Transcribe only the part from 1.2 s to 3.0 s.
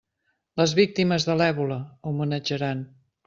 de l'èbola, homenatjaran!